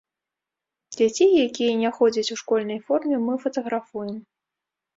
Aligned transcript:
Дзяцей, 0.95 1.29
якія 1.49 1.75
не 1.83 1.91
ходзяць 1.99 2.25
у 2.37 2.39
школьнай 2.43 2.79
форме, 2.89 3.23
мы 3.29 3.39
фатаграфуем. 3.47 4.15